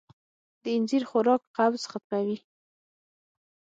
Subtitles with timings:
[0.61, 2.37] د اینځر خوراک قبض ختموي.